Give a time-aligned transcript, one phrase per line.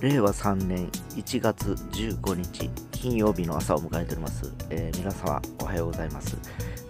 [0.00, 6.38] 令和3年1月15日金曜日の朝を迎えております、えー皆様おはようございます、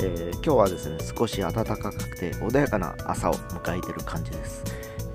[0.00, 4.64] えー今日はですね少し暖かくて穏やかな朝を迎えている感じです、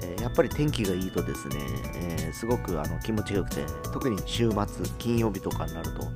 [0.01, 1.57] えーやっぱり天気がいいとですね、
[1.95, 6.07] えすごくあの気持ちが良くて特に週末金曜日とかになると、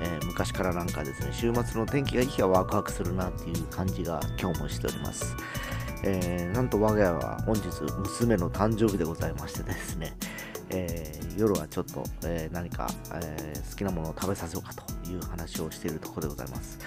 [0.00, 5.36] え昔からなんかですね週末の天気がいい日はワクワクするなっていう感じが今日もしております。
[6.04, 7.68] えーなんと我が家は本日
[7.98, 10.14] 娘の誕生日でございましてですね、
[10.70, 16.78] えー夜はちょっと、えー何か、えー好きなものを食べさせようかという話をしているところでございます。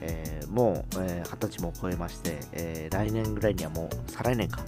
[0.00, 4.60] えもうえー二十、歳も超えまして、え来年ぐらいにはもう再来年か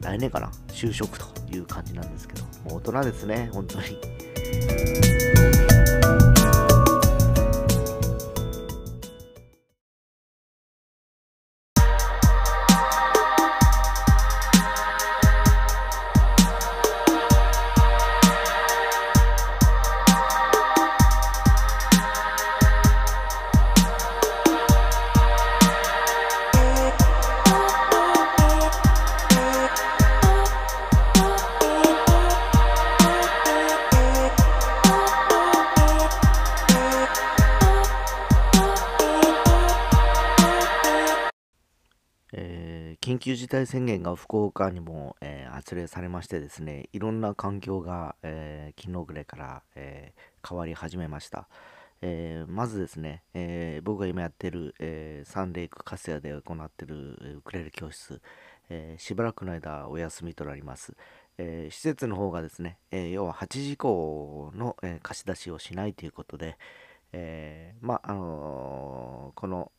[0.00, 0.50] 来年かな？
[0.68, 3.98] 就職という感じなんですけどもう大人ですね本当に。
[42.48, 50.12] えー緊急事態宣言が福岡にも、えー発令されましてですねいろんな環境が、えー昨日ぐらいから、え
[50.48, 51.48] 変わり始めました、
[52.02, 58.20] えまずですね、え僕が今やってる、えサンレイクカスヤで行ってるウクレレ教室、
[58.68, 60.94] えしばらくの間お休みとなります、
[61.38, 66.56] え施設の方がですね、え要は8時以降の、え貸し出しをしないということで、
[67.12, 69.72] えまああのこの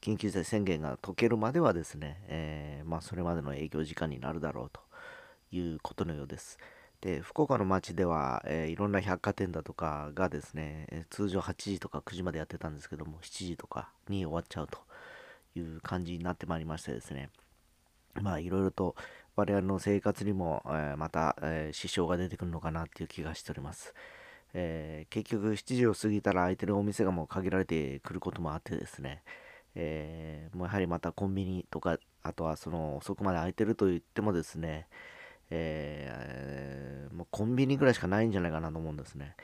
[0.00, 4.80] 緊急事態宣言が解けるまではですね、えーまあ、それまでの営業時間になるだろうと
[5.54, 6.58] いうことのようです。
[7.00, 14.78] で福岡の町では、えーいろんな百貨店だとかがですね通常8時とか9時までやってたんですけども7時とかに終わっちゃうと
[15.58, 17.30] いう感じになってまいりましてですね
[18.20, 18.96] まあいろいろと
[19.36, 23.94] 我々の生活にも、えーまた、えー支障が出てくるのかなっていう気がしております。
[24.52, 29.22] え結局7時を過ぎたら空いてるお店がもう限られてくることもあってですね、
[29.74, 34.86] えーもうやはりまたコンビニとかあとはその遅くまで空いてると言ってもですね、
[35.50, 39.34] えーもうコンビニぐらいしかないんじゃないかなと思うんですね、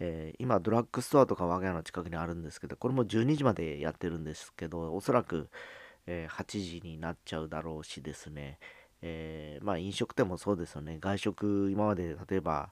[0.00, 5.48] えー今ドラッグストアとか我が家の近くにあるんですけどこれも12時までやってるんですけどおそらく、
[6.06, 8.58] えー8時になっちゃうだろうしですね、
[9.02, 10.98] えーまあ飲食店もそうですよね。
[11.00, 12.70] 外食今まで例えば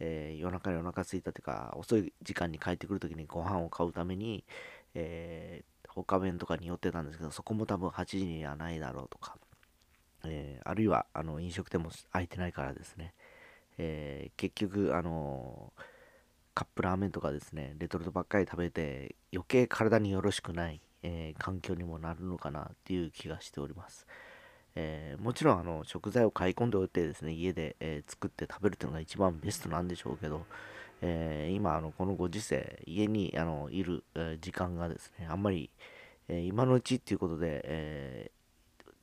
[0.00, 4.44] えー夜中にお腹空いたというか遅い時間に帰ってくるときにご飯を買うために、
[4.94, 9.36] えー他弁とかに寄ってたんですけどそこも多分8時にはないだろうとか、
[10.24, 13.14] えーあるいはあの飲食店も空いてないからですね、
[13.78, 15.82] えー結局あのー
[16.54, 24.06] カップラーメンとかですねレトルトばっかり食べて余計体によろしくない、え環境にもなるのかなっていう気がしております。
[24.74, 30.46] えもちろんあの食材を買い込んでおいてですね家で、え作って食べるっていうのが一番ベストなんでしょうけど、
[31.02, 35.70] えー今あのこのご時世家にあのいる、え時間がですねあんまり、
[36.28, 38.42] えー今のうちっていうことで、えー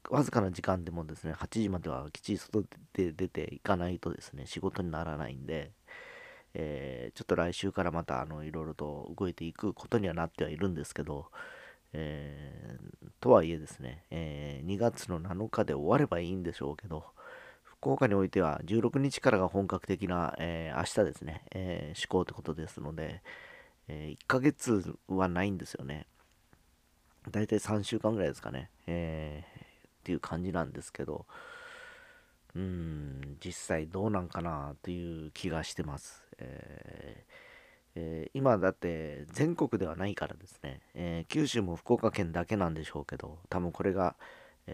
[0.10, 5.72] わずかな時間でもですね8時まではきっちり外で出ていかないとですね仕事にならないんで、
[6.54, 11.28] えちょっと来週からまたあのいろいろと動いていくことにはなってはいるんですけど、
[11.94, 12.78] え
[13.20, 17.06] とはいえですね、え2月の7日で終わればいいんでしょうけど、
[17.82, 23.22] 福岡においては16日からが本格的な、えー明日ですね、えー施行ってことですので、
[23.88, 26.06] え1ヶ月はないんですよね。
[27.32, 31.26] だいたい3週間ぐらいですかね、えーっていう感じなんですけど、
[32.54, 36.22] うん、実際どうなんかなという気がしてます。
[36.38, 37.34] えー
[37.96, 44.18] えー今だって全国ではないからですね、えー九州も福岡県だけなんでしょうけど多分これが、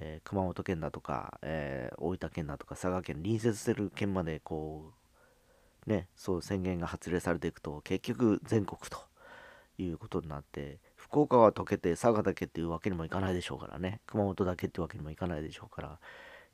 [0.01, 4.93] えー熊本県だとか、えー大分県だとか佐賀県隣接してる県までこ
[5.87, 8.99] うねそう宣言が発令されていくと結局全国と
[9.77, 14.01] いうことになって福岡は解けて佐賀だけっていうわけにもいかないでしょうからね。
[14.07, 15.99] 熊本だけっていうわけにもいかないでしょうから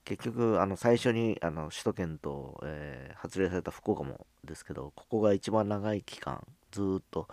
[0.05, 7.27] 結局あの最初にあの首都圏と、えー発令された福岡もですけどここが一番長い期間ずっと、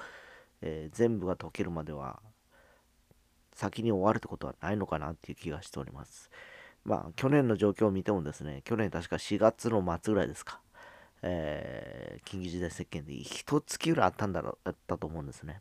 [0.62, 2.20] え全部が解けるまでは
[3.58, 6.30] 先に終わるってことはないのかなっていう気がしております。
[6.84, 10.60] まあ去年の状況を見てもですね去年確か4月の末ぐらいですか。
[11.22, 15.60] えー緊急事態宣言で一月ぐらいあったんだろうあったと思うんですね。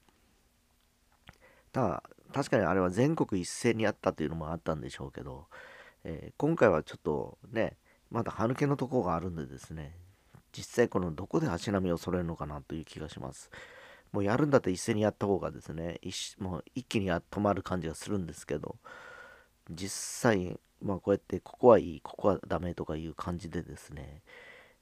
[1.71, 2.03] ただ
[2.33, 5.47] 確かにあれは全国一斉にやったというのもあったんでしょうけど、
[6.03, 7.77] えー今回はちょっとね
[8.11, 9.95] まだ歯抜けのところがあるんでですね
[10.55, 13.49] 実際このどこで足並みを揃えるのかなという気がします。
[14.11, 18.77] もうやるんだったら一斉にやった方がですね、一もう一気に止まる感じがするんですけど、
[19.69, 19.89] 実
[20.21, 24.21] 際、まあこうやってここはいい、ここはダメとかいう感じでですね、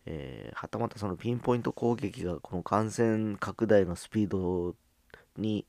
[0.06, 4.76] えー、はたまたそのピンポイント攻撃がこの感染拡大のスピード
[5.38, 5.66] に、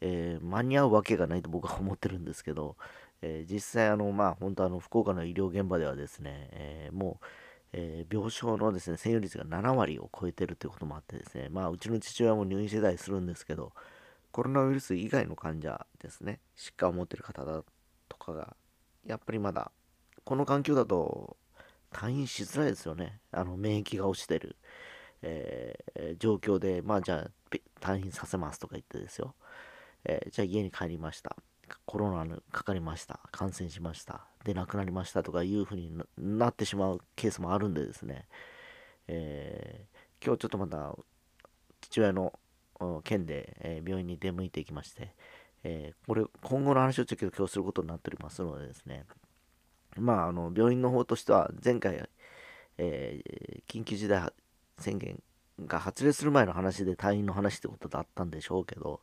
[0.00, 2.76] えー、間に合うわけがないと僕は思ってるんですけど、
[3.20, 7.24] えー、実際あのまあ本当あの福岡の医療現場ではですね、えもう、
[7.72, 13.72] え病床のですね占有率が7割を超えてるということもあってですねまあうちの父親も入院してたりするんですけど
[14.32, 17.62] コロナウイルス以外の患者ですね疾患を持ってる方だ
[18.08, 18.56] とかが
[19.06, 19.70] やっぱりまだ
[20.24, 21.36] この環境だと
[21.92, 23.20] 退院しづらいですよね。
[23.32, 24.56] あの免疫が落ちてる、
[25.22, 29.34] えー、状況で、まあじゃあ退院させますとか言ってですよ。
[30.04, 31.36] えー、じゃあ家に帰りました。
[31.84, 33.20] コロナにかかりました。
[33.30, 34.26] 感染しました。
[34.48, 38.26] で、亡くなりましたとかいうふうになってしまうケースもあるんでですね。
[39.06, 40.96] えー、今日ちょっとまた
[41.82, 42.32] 父親の
[43.04, 45.14] 件で、え病院に出向いていきまして、
[45.64, 49.04] えこれ今後の話をちょっと今日することになっておりますのでですね、
[49.96, 52.08] まあ、あの病院の方としては前回、
[52.78, 54.32] えー、緊急事態
[54.78, 55.22] 宣言
[55.66, 59.00] が発令する前の話で退院の話ってことだったんでしょうけど、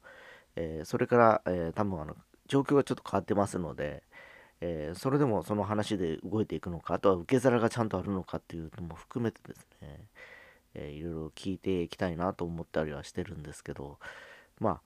[0.56, 2.16] えー、それから、え、多分あの
[2.48, 4.04] 状況がちょっと変わってますので、
[4.62, 10.08] えー、それでもその話で動いていくのかあとは受け皿がちゃんとあるのかっていうのも含めてですね、
[10.76, 13.98] えいろいろ聞いていきたいなと思ったりはしてるんですけど
[14.60, 14.82] ま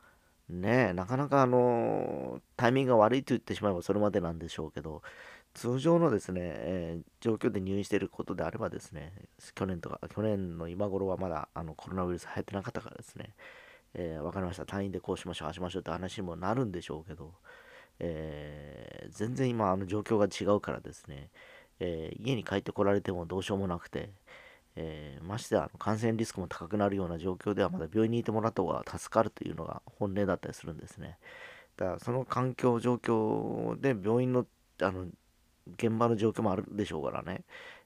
[0.49, 5.03] あねなかなかあのタイミングが悪いと言ってしまえばそれまでなんでしょうけど
[5.53, 9.11] 通常のですね、えー、状況で入院していることであればですね、
[9.55, 13.33] 去年とか、去年の今頃はまだあのコロナウイルス流行ってなかったからですね、
[13.93, 17.33] えー、分かりました、退院でこうしましょう、ああしましょうって話にもなるんでしょうけど、
[17.99, 21.29] えー、全然今、あの状況が違うからですね、
[21.79, 24.11] えー、家に帰ってこられてもどうしようもなくて、
[24.75, 31.17] えー、ましてや感染リスクも高くなるような状況ではまだ病院にいてもらった方が助かるというのが本音だったりするんですね。
[31.77, 34.45] だからその環境、状況で病院の
[34.81, 35.07] あの
[35.73, 37.43] 現場の状況もあるでしょうからね、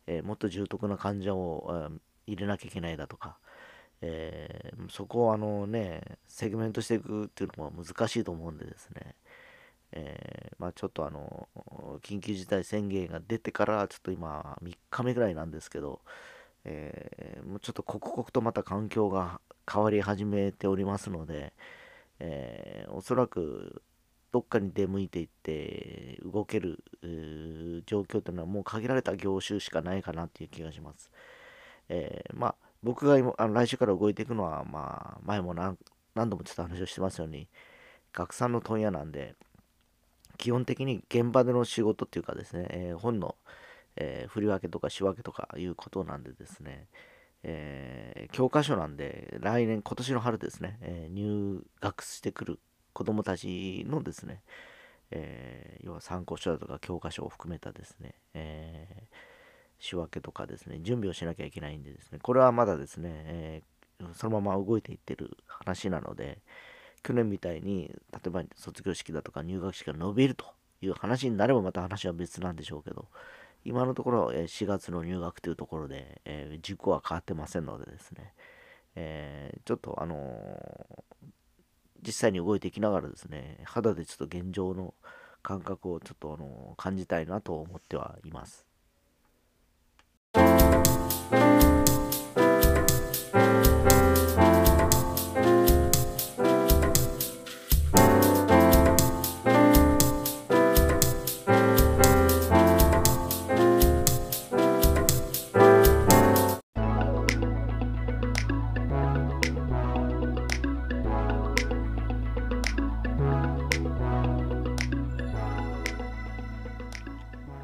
[0.07, 1.89] えー、もっと重篤な患者を
[2.27, 3.37] 入れなきゃいけないだとか、
[4.01, 9.15] えー、そこをあのね、セグメントしていくっていうのも難しいと思うんでですね、
[9.95, 11.47] えー、まあ、ちょっとあの、
[12.01, 16.01] 緊急事態宣言が出てからちょっと今3日目ぐらいなんですけど、
[16.65, 19.39] えー、もうちょっと刻々とまた環境が
[19.71, 21.53] 変わり始めておりますので、
[22.19, 23.83] えー、おそらく
[24.31, 26.83] どっかに出向いていって動ける
[27.85, 31.11] 状況というのはもう限られた業種しかないかなっていう気がします。
[31.89, 35.77] え、まあ僕が今あの来週から動いていくのはまあ前も何
[36.15, 37.47] 度もちょっと話をしてますように
[38.11, 39.35] 学産の問屋なんで
[40.43, 43.37] 基本的に現場での仕事っていうかですね、えー、本の、
[43.95, 46.87] えー、振り分けとか仕分けとかいうことなんでですね、
[47.43, 52.59] えー、教科書なんで来年今年の春ですね、え入学してくる
[52.91, 54.41] 子供たちのですね、
[55.11, 59.07] え、要は参考書だとか教科書を含めたですね、え、
[59.79, 63.61] 仕分けとかですね、準備をしなきゃいけないんでですね、これはまだですね、え、
[64.13, 66.39] そのまま動いていってる話なので、
[67.03, 70.45] 去年みたいに、例えば卒業式だとか入学式が伸びると
[70.81, 73.07] いう話になればまた話は別なんでしょうけど、
[73.65, 78.33] 今のところ4月の入学というところで、えー、軸は変わってませんのでですね、
[78.95, 81.27] えー、ちょっとあのー、
[82.05, 84.93] 実際に動いていきながらですね、肌でちょっと現状の
[85.41, 88.65] 感覚をちょっとあの感じたいなと思ってはいます。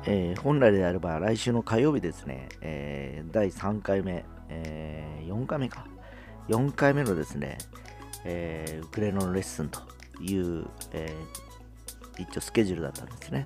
[0.06, 5.86] えー、本来であれば来週の火曜日ですね、えー、第3回目、えー、4回目か、
[6.48, 7.58] 4回目のですね、
[8.26, 9.80] えウクレレのレッスンと
[10.22, 11.14] いう、え
[12.18, 13.46] 一応スケジュールだったんですね。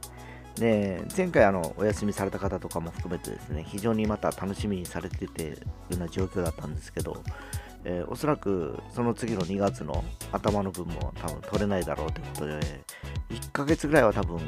[0.56, 5.58] で、前回あのお休みされた方とかも含めてですね、非常にまた楽しみにされてているよ
[5.92, 7.24] うな状況だったんですけど、
[7.86, 12.60] え、おそらくその次の2月の頭の分も多分取れないだろうということで、
[13.30, 14.40] 1ヶ月ぐらいは多分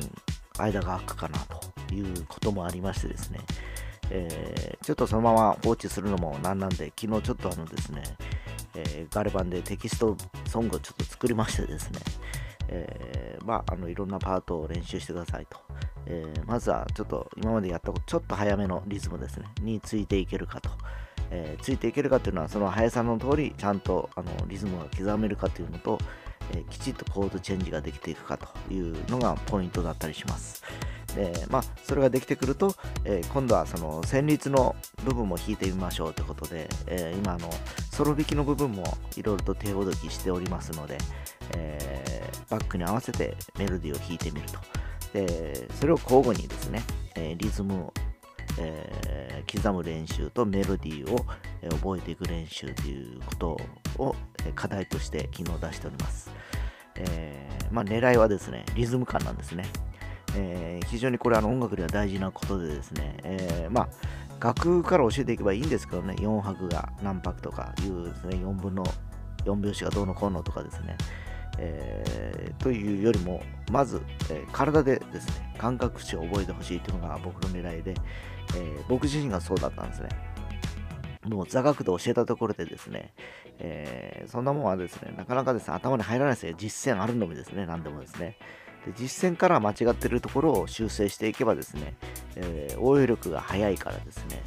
[0.58, 1.60] 間が空くかなと
[1.96, 3.40] いうこともありましてですね、
[4.10, 8.04] えー、ちょっとそのまま放置するのもなんなんで、昨日ちょっとあのですね、
[8.76, 10.16] えー、ガレ版でテキスト
[10.48, 12.00] ソングをちょっと作りましてですね、
[12.68, 15.58] えー、まあ、あのいろんなパートを練習してくださいと。
[16.08, 20.70] え、まずはちょっと今までやったことちょっと早めのリズムですね、についていけるかと。
[21.32, 25.98] え、ついていけるかっていうのはその速さの通りちゃんとあのリズムが刻めるかというのと、
[26.54, 30.64] え、きちっとコードチェンジができていくかというのがポイントだったりします。
[31.16, 37.50] でまあ、それができてくると、えー、今度はその旋律の部分も弾いてみましょうということで、えー、今の
[37.92, 38.84] ソロ弾きの部分も
[39.16, 40.98] いろいろと手ほどきしておりますので、
[41.56, 44.60] え、バックに合わせてメロディーを弾いてみると。
[45.14, 46.84] でそれを交互にですね、
[47.16, 47.94] えリズムを、
[48.60, 51.26] え刻む練習とメロディーを、
[51.78, 53.58] 覚えていく練習ということ
[53.98, 54.16] を、
[54.56, 56.30] 課題として昨日出しております、
[56.96, 59.66] えまあ、狙いはですねリズム感なんですね。
[60.38, 63.88] えー、非常にこれあの音楽では大事なことでですね、えー、まあ
[64.40, 68.84] 楽から教えていけばいいんですけどね4拍が何拍とかいうですね4分の
[69.46, 70.98] 4拍子がどうのこうのとかですね、
[71.58, 77.94] えー、というよりもまず、えー、体でですね感覚値を覚えてほしいというのが僕の狙いで、
[78.56, 80.10] えー、僕自身がそうだったんですね。
[81.26, 83.12] もう座学で教えたところでですね、
[83.58, 87.66] えそんなもんはですねなかなかですね頭に入らないですよ実践あるのみですね。
[87.66, 88.38] 何でもですね。
[88.86, 91.96] で実践から間違ってるところを修正していけばですね、
[92.36, 94.44] えー、応用力が速いからですね、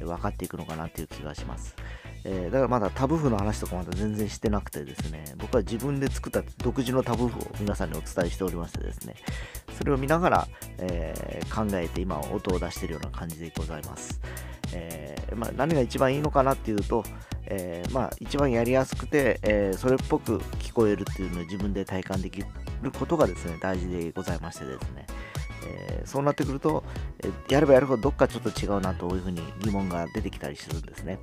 [0.00, 1.76] 分かっていくのかなという気がします。
[2.24, 9.14] えー、だからまだタブ譜の話とかまだ全然してなくてですね、僕は自分で作った独自のタブ譜を皆さんにお伝えしておりましてですね、
[9.76, 14.20] それを見ながら、えー、考えて今音を出しているような感じでございます。
[14.72, 17.04] えー、まあ、何が一番いいのかなっていうと、
[17.46, 22.40] えまあ、一番やりやすくて、えそれっぽく聞こえるっていうのを自分で体感でき
[22.82, 25.06] ることがですね、大事でございましてですね、
[25.66, 26.84] えー、そうなってくると、
[27.22, 31.18] え、やればやるほどどっかちょっと違うなというふうに疑問が出てきたりするんですね。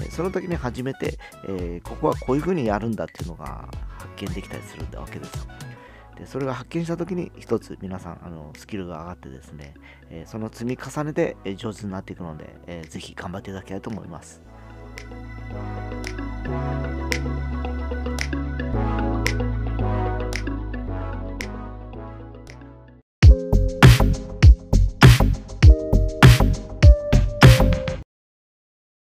[0.00, 1.18] え、その時に初めて、
[1.48, 3.68] えここはこういうふうにやるんだっていうのが
[3.98, 5.44] 発見できたりするわけですよ。
[6.16, 9.74] でそれが発見した時に一つ皆さんあのスキルが上がってですね、
[10.10, 14.42] えその積み重ねで上手になっていくので、えー、ぜひ頑張っていただきたいと思います。